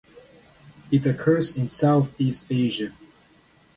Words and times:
It 0.89 1.05
occurs 1.05 1.55
in 1.55 1.69
Southeast 1.69 2.47
Asia. 2.49 2.91